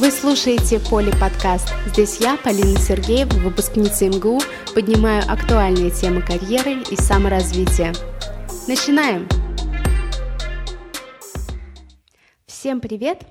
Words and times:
Вы 0.00 0.10
слушаете 0.10 0.80
Поли 0.88 1.12
подкаст. 1.20 1.68
Здесь 1.88 2.20
я, 2.20 2.38
Полина 2.38 2.78
Сергеева, 2.78 3.34
выпускница 3.40 4.06
МГУ, 4.06 4.40
поднимаю 4.74 5.22
актуальные 5.30 5.90
темы 5.90 6.22
карьеры 6.22 6.82
и 6.90 6.96
саморазвития. 6.96 7.92
Начинаем! 8.66 9.28
Всем 12.46 12.80
привет! 12.80 13.26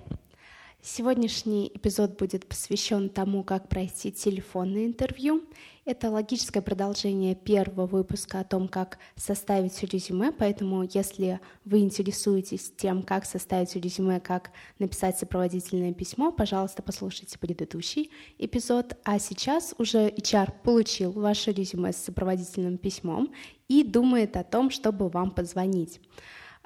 Сегодняшний 0.79 1.71
эпизод 1.73 2.19
будет 2.19 2.47
посвящен 2.47 3.09
тому, 3.09 3.43
как 3.43 3.67
пройти 3.67 4.11
телефонное 4.11 4.85
интервью. 4.85 5.41
Это 5.89 6.11
логическое 6.11 6.61
продолжение 6.61 7.33
первого 7.33 7.87
выпуска 7.87 8.41
о 8.41 8.43
том, 8.43 8.67
как 8.67 8.99
составить 9.15 9.81
резюме, 9.81 10.31
поэтому 10.31 10.83
если 10.83 11.39
вы 11.65 11.79
интересуетесь 11.79 12.71
тем, 12.77 13.01
как 13.01 13.25
составить 13.25 13.75
резюме, 13.75 14.19
как 14.19 14.51
написать 14.77 15.17
сопроводительное 15.17 15.91
письмо, 15.95 16.31
пожалуйста, 16.31 16.83
послушайте 16.83 17.39
предыдущий 17.39 18.11
эпизод. 18.37 18.97
А 19.03 19.17
сейчас 19.17 19.73
уже 19.79 20.09
HR 20.09 20.53
получил 20.61 21.11
ваше 21.11 21.53
резюме 21.53 21.91
с 21.91 21.97
сопроводительным 21.97 22.77
письмом 22.77 23.33
и 23.67 23.83
думает 23.83 24.37
о 24.37 24.43
том, 24.43 24.69
чтобы 24.69 25.09
вам 25.09 25.31
позвонить. 25.31 25.99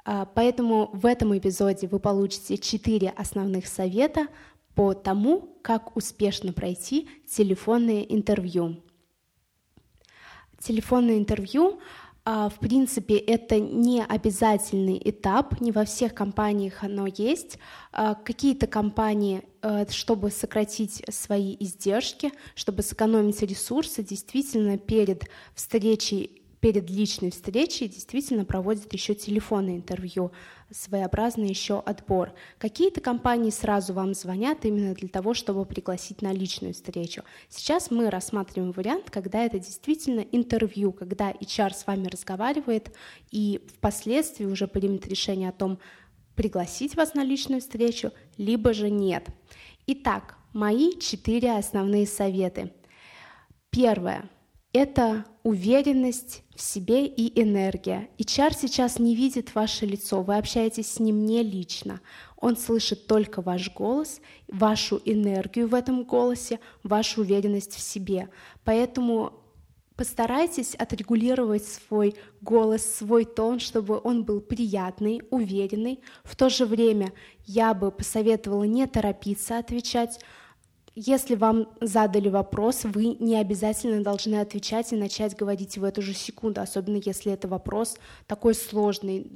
А, 0.04 0.26
поэтому 0.26 0.90
в 0.92 1.06
этом 1.06 1.34
эпизоде 1.34 1.86
вы 1.86 1.98
получите 1.98 2.58
четыре 2.58 3.08
основных 3.16 3.68
совета 3.68 4.26
по 4.74 4.92
тому, 4.92 5.56
как 5.62 5.96
успешно 5.96 6.52
пройти 6.52 7.08
телефонное 7.26 8.02
интервью. 8.02 8.82
Телефонное 10.64 11.18
интервью 11.18 11.78
а, 12.26 12.48
в 12.48 12.58
принципе, 12.58 13.18
это 13.18 13.60
не 13.60 14.02
обязательный 14.02 14.98
этап, 15.04 15.60
не 15.60 15.72
во 15.72 15.84
всех 15.84 16.14
компаниях 16.14 16.82
оно 16.82 17.06
есть. 17.06 17.58
А, 17.92 18.14
какие-то 18.14 18.66
компании, 18.66 19.42
чтобы 19.90 20.30
сократить 20.30 21.02
свои 21.10 21.54
издержки, 21.60 22.32
чтобы 22.54 22.82
сэкономить 22.82 23.42
ресурсы, 23.42 24.02
действительно 24.02 24.78
перед 24.78 25.24
встречей 25.54 26.43
перед 26.64 26.88
личной 26.88 27.30
встречей 27.30 27.88
действительно 27.88 28.46
проводят 28.46 28.90
еще 28.94 29.14
телефонное 29.14 29.76
интервью, 29.76 30.32
своеобразный 30.70 31.48
еще 31.48 31.78
отбор. 31.78 32.32
Какие-то 32.56 33.02
компании 33.02 33.50
сразу 33.50 33.92
вам 33.92 34.14
звонят 34.14 34.64
именно 34.64 34.94
для 34.94 35.08
того, 35.08 35.34
чтобы 35.34 35.66
пригласить 35.66 36.22
на 36.22 36.32
личную 36.32 36.72
встречу. 36.72 37.22
Сейчас 37.50 37.90
мы 37.90 38.08
рассматриваем 38.08 38.72
вариант, 38.72 39.10
когда 39.10 39.44
это 39.44 39.58
действительно 39.58 40.20
интервью, 40.20 40.92
когда 40.92 41.32
HR 41.32 41.74
с 41.74 41.86
вами 41.86 42.06
разговаривает 42.06 42.96
и 43.30 43.60
впоследствии 43.76 44.46
уже 44.46 44.66
примет 44.66 45.06
решение 45.06 45.50
о 45.50 45.52
том, 45.52 45.78
пригласить 46.34 46.96
вас 46.96 47.12
на 47.12 47.24
личную 47.24 47.60
встречу, 47.60 48.10
либо 48.38 48.72
же 48.72 48.88
нет. 48.88 49.28
Итак, 49.86 50.38
мои 50.54 50.98
четыре 50.98 51.58
основные 51.58 52.06
советы. 52.06 52.72
Первое 53.68 54.30
это 54.74 55.24
уверенность 55.44 56.42
в 56.54 56.60
себе 56.60 57.06
и 57.06 57.40
энергия. 57.40 58.08
И 58.18 58.24
чар 58.24 58.52
сейчас 58.52 58.98
не 58.98 59.14
видит 59.14 59.54
ваше 59.54 59.86
лицо, 59.86 60.20
вы 60.22 60.36
общаетесь 60.36 60.92
с 60.92 60.98
ним 60.98 61.24
не 61.24 61.42
лично. 61.42 62.00
Он 62.36 62.56
слышит 62.56 63.06
только 63.06 63.40
ваш 63.40 63.72
голос, 63.72 64.20
вашу 64.48 65.00
энергию 65.04 65.68
в 65.68 65.74
этом 65.74 66.02
голосе, 66.02 66.58
вашу 66.82 67.20
уверенность 67.20 67.74
в 67.74 67.80
себе. 67.80 68.28
Поэтому 68.64 69.34
постарайтесь 69.94 70.74
отрегулировать 70.74 71.64
свой 71.64 72.16
голос, 72.40 72.84
свой 72.84 73.24
тон, 73.24 73.60
чтобы 73.60 74.00
он 74.02 74.24
был 74.24 74.40
приятный, 74.40 75.22
уверенный. 75.30 76.00
В 76.24 76.34
то 76.34 76.48
же 76.48 76.66
время 76.66 77.12
я 77.46 77.74
бы 77.74 77.92
посоветовала 77.92 78.64
не 78.64 78.86
торопиться 78.88 79.56
отвечать, 79.56 80.18
если 80.96 81.34
вам 81.34 81.68
задали 81.80 82.28
вопрос, 82.28 82.84
вы 82.84 83.16
не 83.18 83.36
обязательно 83.36 84.02
должны 84.02 84.36
отвечать 84.36 84.92
и 84.92 84.96
начать 84.96 85.36
говорить 85.36 85.76
в 85.76 85.82
эту 85.82 86.02
же 86.02 86.14
секунду, 86.14 86.60
особенно 86.60 87.00
если 87.04 87.32
это 87.32 87.48
вопрос 87.48 87.96
такой 88.26 88.54
сложный, 88.54 89.26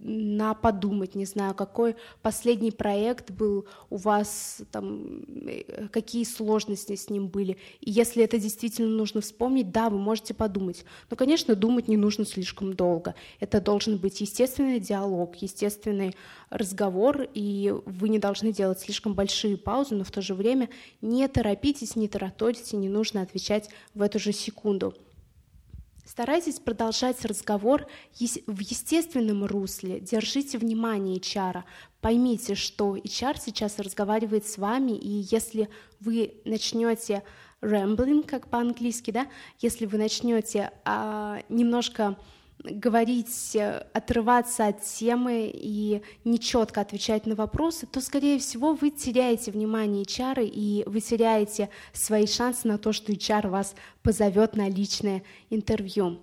на 0.00 0.54
подумать, 0.54 1.14
не 1.14 1.24
знаю, 1.24 1.54
какой 1.54 1.96
последний 2.20 2.72
проект 2.72 3.30
был 3.30 3.66
у 3.88 3.96
вас, 3.96 4.60
там, 4.70 5.22
э, 5.46 5.88
какие 5.88 6.24
сложности 6.24 6.94
с 6.94 7.08
ним 7.08 7.28
были. 7.28 7.56
И 7.80 7.90
если 7.90 8.22
это 8.22 8.38
действительно 8.38 8.88
нужно 8.88 9.22
вспомнить, 9.22 9.70
да, 9.72 9.88
вы 9.88 9.98
можете 9.98 10.34
подумать. 10.34 10.84
Но, 11.10 11.16
конечно, 11.16 11.54
думать 11.54 11.88
не 11.88 11.96
нужно 11.96 12.26
слишком 12.26 12.74
долго. 12.74 13.14
Это 13.40 13.60
должен 13.62 13.96
быть 13.96 14.20
естественный 14.20 14.78
диалог, 14.78 15.36
естественный 15.36 16.14
разговор, 16.54 17.26
и 17.34 17.74
вы 17.84 18.08
не 18.08 18.20
должны 18.20 18.52
делать 18.52 18.78
слишком 18.78 19.12
большие 19.12 19.56
паузы, 19.56 19.96
но 19.96 20.04
в 20.04 20.10
то 20.12 20.22
же 20.22 20.34
время 20.34 20.70
не 21.00 21.26
торопитесь, 21.26 21.96
не 21.96 22.08
тараторите, 22.08 22.76
не 22.76 22.88
нужно 22.88 23.22
отвечать 23.22 23.68
в 23.92 24.00
эту 24.00 24.20
же 24.20 24.32
секунду. 24.32 24.94
Старайтесь 26.06 26.60
продолжать 26.60 27.24
разговор 27.24 27.86
в 28.46 28.60
естественном 28.60 29.44
русле, 29.46 29.98
держите 29.98 30.58
внимание 30.58 31.18
HR, 31.18 31.64
поймите, 32.00 32.54
что 32.54 32.96
HR 32.96 33.40
сейчас 33.40 33.78
разговаривает 33.80 34.46
с 34.46 34.56
вами, 34.56 34.92
и 34.92 35.26
если 35.30 35.68
вы 35.98 36.34
начнете 36.44 37.24
rambling, 37.62 38.24
как 38.24 38.48
по-английски, 38.48 39.10
да, 39.10 39.26
если 39.60 39.86
вы 39.86 39.98
начнете 39.98 40.70
а, 40.84 41.40
немножко 41.48 42.16
говорить, 42.62 43.54
э, 43.54 43.86
отрываться 43.92 44.66
от 44.66 44.82
темы 44.82 45.50
и 45.52 46.02
нечетко 46.24 46.80
отвечать 46.80 47.26
на 47.26 47.34
вопросы, 47.34 47.86
то, 47.86 48.00
скорее 48.00 48.38
всего, 48.38 48.74
вы 48.74 48.90
теряете 48.90 49.50
внимание 49.50 50.04
HR 50.04 50.44
и 50.46 50.84
вы 50.86 51.00
теряете 51.00 51.68
свои 51.92 52.26
шансы 52.26 52.66
на 52.66 52.78
то, 52.78 52.92
что 52.92 53.12
HR 53.12 53.48
вас 53.48 53.74
позовет 54.02 54.56
на 54.56 54.68
личное 54.68 55.22
интервью. 55.50 56.20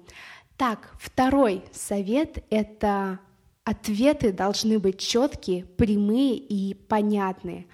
Так, 0.58 0.94
второй 1.00 1.64
совет— 1.72 2.44
это 2.50 3.20
ответы 3.64 4.32
должны 4.32 4.80
быть 4.80 5.00
четкие, 5.00 5.66
прямые 5.66 6.36
и 6.36 6.74
понятные 6.74 7.68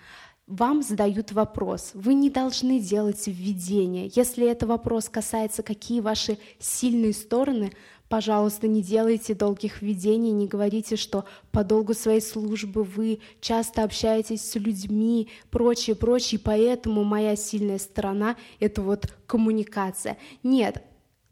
вам 0.48 0.82
задают 0.82 1.34
вопрос. 1.34 1.92
Вы 1.94 2.14
не 2.14 2.30
должны 2.30 2.80
делать 2.80 3.28
введение. 3.28 4.10
Если 4.16 4.48
это 4.48 4.66
вопрос 4.66 5.10
касается, 5.10 5.62
какие 5.62 6.00
ваши 6.00 6.40
сильные 6.58 7.14
стороны, 7.14 7.74
Пожалуйста, 8.10 8.68
не 8.68 8.82
делайте 8.82 9.36
долгих 9.36 9.82
введений, 9.82 10.32
не 10.32 10.48
говорите, 10.48 10.96
что 10.96 11.26
по 11.52 11.66
долгу 11.66 11.94
своей 11.94 12.22
службы 12.22 12.84
вы 12.84 13.20
часто 13.42 13.84
общаетесь 13.84 14.50
с 14.50 14.56
людьми, 14.56 15.28
прочее, 15.50 15.96
прочее, 15.96 16.40
поэтому 16.42 17.04
моя 17.04 17.36
сильная 17.36 17.80
сторона— 17.80 18.38
это 18.62 18.82
вот 18.82 19.14
коммуникация. 19.26 20.18
Нет, 20.42 20.84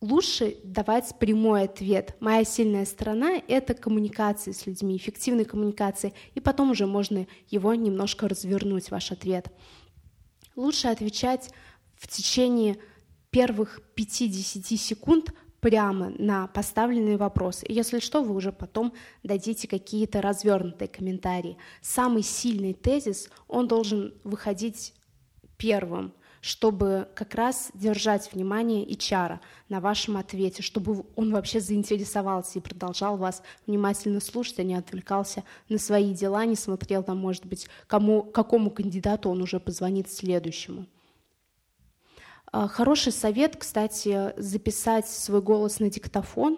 лучше 0.01 0.57
давать 0.65 1.17
прямой 1.17 1.63
ответ. 1.63 2.17
Моя 2.19 2.43
сильная 2.43 2.85
сторона— 2.85 3.41
это 3.47 3.73
коммуникация 3.73 4.53
с 4.53 4.65
людьми, 4.65 4.97
эффективная 4.97 5.45
коммуникация, 5.45 6.11
и 6.33 6.41
потом 6.41 6.71
уже 6.71 6.87
можно 6.87 7.25
его 7.49 7.73
немножко 7.73 8.27
развернуть, 8.27 8.91
ваш 8.91 9.13
ответ. 9.13 9.47
Лучше 10.57 10.89
отвечать 10.89 11.51
в 11.95 12.09
течение 12.09 12.77
первых 13.29 13.79
5-10 13.95 14.77
секунд 14.77 15.33
прямо 15.59 16.11
на 16.17 16.47
поставленные 16.47 17.17
вопросы. 17.17 17.65
И 17.65 17.73
если 17.73 17.99
что, 17.99 18.21
вы 18.21 18.35
уже 18.35 18.51
потом 18.51 18.93
дадите 19.23 19.67
какие-то 19.67 20.21
развернутые 20.21 20.87
комментарии. 20.87 21.57
Самый 21.81 22.23
сильный 22.23 22.73
тезис, 22.73 23.29
он 23.47 23.67
должен 23.67 24.13
выходить 24.23 24.93
первым, 25.57 26.13
чтобы 26.41 27.07
как 27.15 27.33
раз 27.33 27.71
держать 27.73 28.31
внимание 28.31 28.85
HR 28.85 29.39
на 29.67 29.79
вашем 29.79 30.17
ответе, 30.17 30.61
чтобы 30.61 31.05
он 31.15 31.31
вообще 31.31 31.59
заинтересовался 31.59 32.59
и 32.59 32.61
продолжал 32.61 33.17
вас 33.17 33.41
внимательно 33.65 34.19
слушать, 34.19 34.59
а 34.59 34.63
не 34.63 34.75
отвлекался 34.75 35.43
на 35.69 35.79
свои 35.79 36.13
дела, 36.13 36.45
не 36.45 36.55
смотрел 36.55 37.01
там, 37.01 37.17
может 37.17 37.47
быть, 37.47 37.67
кому, 37.87 38.21
какому 38.21 38.69
кандидату 38.69 39.29
он 39.29 39.41
уже 39.41 39.59
позвонит 39.59 40.11
следующему. 40.11 40.85
А, 42.57 42.69
хороший 42.69 43.11
совет, 43.11 43.57
кстати, 43.57 44.31
записать 44.37 45.09
свой 45.09 45.41
голос 45.41 45.81
на 45.81 45.89
диктофон. 45.89 46.57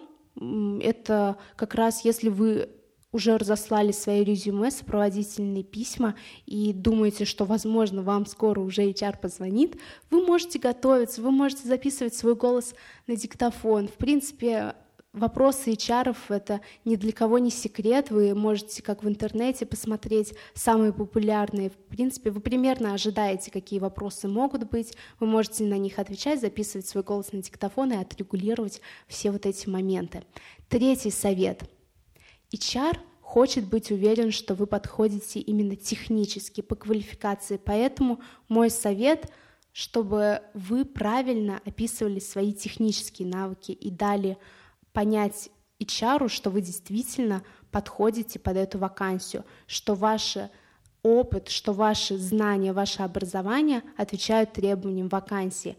Это 0.80 1.38
как 1.56 1.74
раз 1.74 2.04
если 2.04 2.28
вы 2.28 2.68
уже 3.10 3.36
разослали 3.36 3.90
свои 3.90 4.22
резюме, 4.22 4.70
сопроводительные 4.70 5.64
письма 5.64 6.14
и 6.46 6.72
думаете, 6.72 7.24
что, 7.24 7.46
возможно, 7.46 8.02
вам 8.02 8.26
скоро 8.26 8.60
уже 8.60 8.88
HR 8.88 9.18
позвонит, 9.20 9.76
вы 10.08 10.24
можете 10.24 10.60
готовиться, 10.60 11.20
вы 11.20 11.32
можете 11.32 11.66
записывать 11.66 12.14
свой 12.14 12.36
голос 12.36 12.76
на 13.08 13.16
диктофон. 13.16 13.88
В 13.88 13.94
принципе, 13.94 14.76
Вопросы 15.18 15.72
HR— 15.72 16.16
это 16.28 16.60
ни 16.84 16.94
для 16.94 17.10
кого 17.10 17.38
не 17.38 17.50
секрет. 17.50 18.10
Вы 18.10 18.36
можете, 18.36 18.82
как 18.84 19.02
в 19.02 19.08
интернете, 19.08 19.66
посмотреть 19.66 20.32
самые 20.54 20.92
популярные. 20.92 21.70
В 21.70 21.76
принципе, 21.76 22.30
вы 22.30 22.40
примерно 22.40 22.94
ожидаете, 22.94 23.50
какие 23.50 23.80
вопросы 23.80 24.28
могут 24.28 24.70
быть. 24.70 24.96
Вы 25.18 25.26
можете 25.26 25.64
на 25.64 25.76
них 25.76 25.98
отвечать, 25.98 26.40
записывать 26.40 26.86
свой 26.86 27.02
голос 27.02 27.32
на 27.32 27.42
диктофон 27.42 27.92
и 27.92 27.96
отрегулировать 27.96 28.80
все 29.08 29.32
вот 29.32 29.44
эти 29.44 29.68
моменты. 29.68 30.22
Третий 30.68 31.10
совет. 31.10 31.64
HR 32.52 32.98
хочет 33.20 33.66
быть 33.66 33.90
уверен, 33.90 34.30
что 34.30 34.54
вы 34.54 34.68
подходите 34.68 35.40
именно 35.40 35.74
технически 35.74 36.60
по 36.60 36.76
квалификации. 36.76 37.56
Поэтому 37.56 38.20
мой 38.48 38.70
совет, 38.70 39.32
чтобы 39.72 40.42
вы 40.54 40.84
правильно 40.84 41.60
описывали 41.66 42.20
свои 42.20 42.52
технические 42.52 43.26
навыки 43.26 43.72
и 43.72 43.90
дали 43.90 44.38
понять 44.98 45.50
HR, 45.78 46.28
что 46.28 46.50
вы 46.50 46.60
действительно 46.60 47.44
подходите 47.70 48.40
под 48.40 48.56
эту 48.56 48.78
вакансию, 48.78 49.44
что 49.68 49.94
ваш 49.94 50.36
опыт, 51.04 51.50
что 51.50 51.72
ваши 51.72 52.18
знания, 52.18 52.72
ваше 52.72 53.02
образование 53.02 53.84
отвечают 53.96 54.54
требованиям 54.54 55.06
вакансии. 55.08 55.76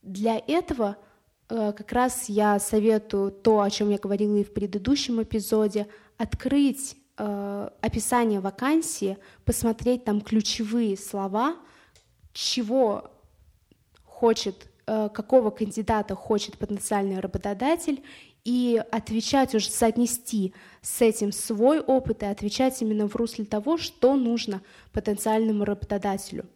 Для 0.00 0.38
этого 0.38 0.96
э, 1.50 1.74
как 1.76 1.92
раз 1.92 2.30
я 2.30 2.58
советую 2.58 3.30
то, 3.30 3.60
о 3.60 3.68
чем 3.68 3.90
я 3.90 3.98
говорила 3.98 4.36
и 4.36 4.42
в 4.42 4.54
предыдущем 4.54 5.22
эпизоде, 5.22 5.86
открыть 6.16 6.96
э, 7.18 7.70
описание 7.82 8.40
вакансии, 8.40 9.18
посмотреть 9.44 10.04
там 10.04 10.22
ключевые 10.22 10.96
слова, 10.96 11.56
чего 12.32 13.10
хочет, 14.02 14.70
э, 14.86 15.10
какого 15.12 15.50
кандидата 15.50 16.14
хочет 16.14 16.56
потенциальный 16.56 17.20
работодатель, 17.20 18.02
и 18.46 18.80
отвечать 18.92 19.56
уже, 19.56 19.68
соотнести 19.70 20.54
с 20.80 21.02
этим 21.02 21.32
свой 21.32 21.80
опыт 21.80 22.22
и 22.22 22.26
отвечать 22.26 22.80
именно 22.80 23.08
в 23.08 23.16
русле 23.16 23.44
того, 23.44 23.76
что 23.76 24.14
нужно 24.14 24.62
потенциальному 24.92 25.64
работодателю. 25.64 26.46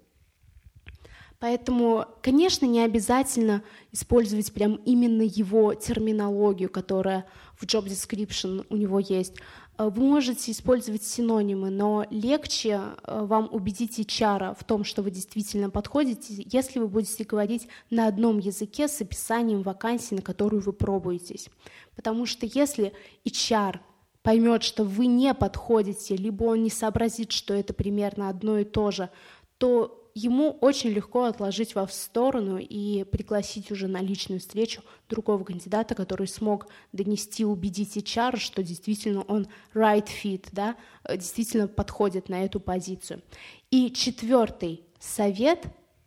Поэтому, 1.41 2.05
конечно, 2.23 2.65
не 2.67 2.85
обязательно 2.85 3.65
использовать 3.91 4.53
прям 4.53 4.77
именно 4.85 5.23
его 5.23 5.75
терминологию, 5.75 6.69
которая 6.69 7.27
в 7.57 7.65
job 7.65 7.87
description 7.87 8.65
у 8.71 8.77
него 8.77 9.01
есть. 9.01 9.35
Э, 9.81 9.89
вы 9.89 10.03
можете 10.03 10.53
использовать 10.53 11.03
синонимы, 11.03 11.71
но 11.71 12.07
легче 12.11 12.81
э, 13.03 13.25
вам 13.25 13.49
убедить 13.51 13.99
HR 13.99 14.55
в 14.59 14.65
том, 14.65 14.85
что 14.85 15.03
вы 15.03 15.11
действительно 15.11 15.71
подходите, 15.71 16.45
если 16.47 16.79
вы 16.79 16.89
будете 16.89 17.25
говорить 17.25 17.67
на 17.89 18.07
одном 18.07 18.39
языке 18.39 18.89
с 18.89 19.01
описанием 19.01 19.63
вакансии, 19.63 20.15
на 20.15 20.23
которую 20.23 20.63
вы 20.63 20.73
пробуетесь. 20.73 21.49
Потому 21.97 22.27
что 22.27 22.47
если 22.47 22.93
HR 23.25 23.79
поймет, 24.23 24.63
что 24.63 24.85
вы 24.85 25.07
не 25.07 25.33
подходите, 25.33 26.15
либо 26.15 26.45
он 26.45 26.63
не 26.63 26.71
сообразит, 26.71 27.33
что 27.33 27.55
это 27.55 27.73
примерно 27.73 28.29
одно 28.29 28.59
и 28.59 28.65
то 28.65 28.91
же, 28.91 29.09
то 29.57 30.00
ему 30.15 30.51
очень 30.61 30.91
легко 30.91 31.25
отложить 31.25 31.75
вас 31.75 31.91
в 31.91 31.95
сторону 31.95 32.59
и 32.59 33.05
пригласить 33.05 33.71
уже 33.71 33.89
на 33.89 34.01
личную 34.01 34.41
встречу 34.41 34.83
другого 35.09 35.45
кандидата, 35.45 35.95
который 35.95 36.27
смог 36.27 36.69
донести, 36.93 37.45
убедить 37.45 37.97
HR, 37.97 38.39
что 38.39 38.63
действительно 38.63 39.23
он 39.23 39.47
right 39.75 40.09
fit, 40.09 40.47
да, 40.53 40.77
действительно 41.09 41.69
подходит 41.69 42.29
на 42.29 42.45
эту 42.45 42.61
позицию. 42.61 43.23
И 43.71 43.93
четвертый 43.93 44.85
совет 44.99 45.67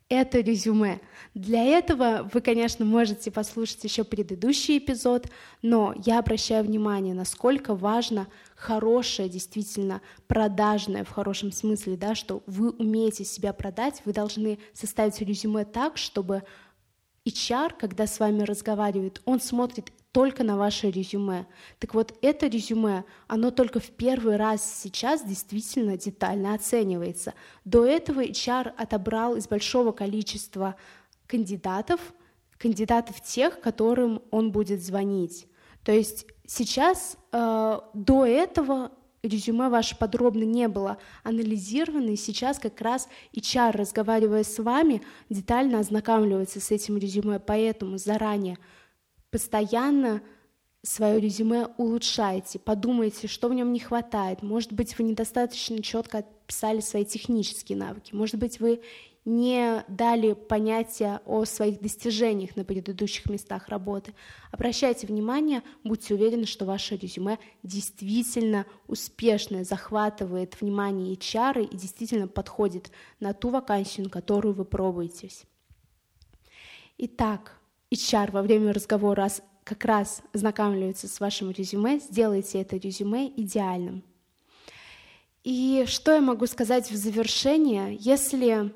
это 0.09 0.39
резюме. 0.39 1.01
Для 1.33 1.63
этого 1.63 2.29
вы, 2.31 2.41
конечно, 2.41 2.85
можете 2.85 3.31
послушать 3.31 3.83
еще 3.83 4.03
предыдущий 4.03 4.77
эпизод, 4.77 5.27
но 5.61 5.93
я 6.05 6.19
обращаю 6.19 6.63
внимание, 6.63 7.13
насколько 7.13 7.75
важно 7.75 8.27
хорошее, 8.55 9.29
действительно 9.29 10.01
продажное 10.27 11.03
в 11.03 11.09
хорошем 11.09 11.51
смысле, 11.51 11.97
да, 11.97 12.15
что 12.15 12.43
вы 12.45 12.71
умеете 12.71 13.25
себя 13.25 13.53
продать, 13.53 14.01
вы 14.05 14.13
должны 14.13 14.59
составить 14.73 15.19
резюме 15.21 15.65
так, 15.65 15.97
чтобы 15.97 16.43
HR, 17.25 17.73
когда 17.79 18.05
с 18.05 18.19
вами 18.19 18.43
разговаривает, 18.43 19.21
он 19.25 19.39
смотрит 19.39 19.91
только 20.13 20.43
на 20.43 20.57
ваше 20.57 20.91
резюме. 20.91 21.47
Так 21.79 21.95
вот, 21.95 22.13
это 22.21 22.45
резюме, 22.45 23.03
оно 23.27 23.49
только 23.49 23.79
в 23.79 23.89
первый 23.89 24.37
раз 24.37 24.81
сейчас 24.81 25.25
действительно 25.25 25.97
детально 25.97 26.53
оценивается. 26.53 27.33
До 27.65 27.83
этого 27.83 28.23
HR 28.23 28.73
отобрал 28.77 29.35
из 29.35 29.47
большого 29.47 29.91
количества 29.91 30.75
кандидатов, 31.25 31.99
кандидатов 32.59 33.21
тех, 33.21 33.59
которым 33.59 34.21
он 34.29 34.51
будет 34.51 34.83
звонить. 34.83 35.47
То 35.83 35.91
есть 35.91 36.27
сейчас 36.45 37.17
э, 37.31 37.79
до 37.95 38.25
этого 38.25 38.91
резюме 39.23 39.69
ваше 39.69 39.97
подробно 39.97 40.43
не 40.43 40.67
было 40.67 40.99
анализировано, 41.23 42.11
и 42.11 42.17
сейчас 42.17 42.59
как 42.59 42.79
раз 42.81 43.09
HR, 43.35 43.77
разговаривая 43.77 44.43
с 44.43 44.61
вами, 44.61 45.01
детально 45.29 45.79
ознакомливается 45.79 46.59
с 46.59 46.69
этим 46.69 46.97
резюме, 46.97 47.39
поэтому 47.39 47.97
заранее 47.97 48.59
постоянно 49.33 50.21
свое 50.83 51.19
резюме 51.19 51.67
улучшайте, 51.77 52.59
подумайте, 52.59 53.27
что 53.27 53.49
в 53.49 53.53
нем 53.55 53.73
не 53.73 53.79
хватает. 53.79 54.43
Может 54.43 54.73
быть, 54.73 54.95
вы 54.99 55.05
недостаточно 55.05 55.81
четко 55.81 56.19
описали 56.19 56.81
свои 56.81 57.03
технические 57.03 57.79
навыки. 57.79 58.13
Может 58.13 58.35
быть, 58.35 58.59
вы 58.59 58.81
не 59.25 59.83
дали 59.87 60.33
понятия 60.33 61.19
о 61.25 61.45
своих 61.45 61.81
достижениях 61.81 62.55
на 62.55 62.63
предыдущих 62.63 63.27
местах 63.27 63.69
работы. 63.69 64.13
Обращайте 64.51 65.07
внимание, 65.07 65.63
будьте 65.83 66.13
уверены, 66.13 66.45
что 66.45 66.65
ваше 66.65 66.95
резюме 66.95 67.39
действительно 67.63 68.67
успешное, 68.85 69.63
захватывает 69.63 70.61
внимание 70.61 71.15
HR 71.15 71.69
и 71.69 71.75
действительно 71.75 72.27
подходит 72.27 72.91
на 73.19 73.33
ту 73.33 73.49
вакансию, 73.49 74.03
на 74.03 74.09
которую 74.11 74.53
вы 74.53 74.63
пробуетесь. 74.63 75.45
Итак, 76.99 77.57
HR 77.93 78.31
во 78.31 78.41
время 78.41 78.73
разговора 78.73 79.29
как 79.63 79.85
раз 79.85 80.21
ознакомливается 80.33 81.07
с 81.07 81.19
вашим 81.19 81.51
резюме, 81.51 81.99
сделайте 81.99 82.59
это 82.59 82.75
резюме 82.75 83.27
идеальным. 83.27 84.03
И 85.43 85.85
что 85.87 86.13
я 86.13 86.21
могу 86.21 86.47
сказать 86.47 86.89
в 86.89 86.95
завершение? 86.95 87.95
Если 87.99 88.73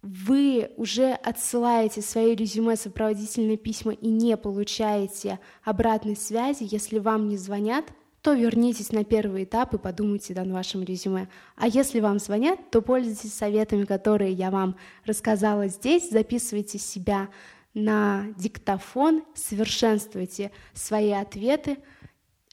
вы 0.00 0.70
уже 0.76 1.12
отсылаете 1.12 2.02
свои 2.02 2.34
резюме, 2.34 2.76
сопроводительные 2.76 3.56
письма 3.56 3.92
и 3.92 4.08
не 4.08 4.36
получаете 4.36 5.38
обратной 5.62 6.16
связи, 6.16 6.66
если 6.68 6.98
вам 6.98 7.28
не 7.28 7.36
звонят, 7.36 7.84
то 8.22 8.32
вернитесь 8.34 8.92
на 8.92 9.04
первый 9.04 9.44
этап 9.44 9.74
и 9.74 9.78
подумайте 9.78 10.32
над 10.34 10.48
вашим 10.48 10.82
резюме. 10.82 11.28
А 11.56 11.66
если 11.66 11.98
вам 11.98 12.20
звонят, 12.20 12.70
то 12.70 12.80
пользуйтесь 12.80 13.34
советами, 13.34 13.84
которые 13.84 14.32
я 14.32 14.52
вам 14.52 14.76
рассказала 15.04 15.66
здесь, 15.66 16.10
записывайте 16.10 16.78
себя 16.78 17.28
на 17.74 18.26
диктофон, 18.36 19.24
совершенствуйте 19.34 20.50
свои 20.74 21.12
ответы. 21.12 21.78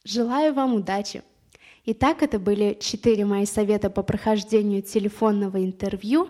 Желаю 0.03 0.53
вам 0.53 0.75
удачи! 0.75 1.23
Итак, 1.85 2.21
это 2.21 2.39
были 2.39 2.77
четыре 2.79 3.25
мои 3.25 3.45
совета 3.45 3.89
по 3.89 4.03
прохождению 4.03 4.81
телефонного 4.81 5.63
интервью. 5.63 6.29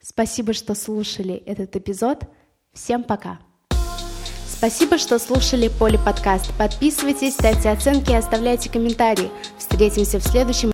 Спасибо, 0.00 0.52
что 0.52 0.74
слушали 0.74 1.34
этот 1.34 1.74
эпизод. 1.76 2.24
Всем 2.72 3.02
пока! 3.02 3.40
Спасибо, 4.46 4.96
что 4.96 5.18
слушали 5.18 5.68
Поли 5.76 5.98
подкаст. 5.98 6.56
Подписывайтесь, 6.56 7.34
ставьте 7.34 7.68
оценки 7.68 8.12
и 8.12 8.14
оставляйте 8.14 8.70
комментарии. 8.70 9.28
Встретимся 9.58 10.20
в 10.20 10.22
следующем 10.22 10.70